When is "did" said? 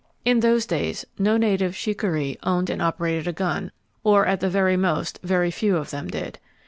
6.07-6.39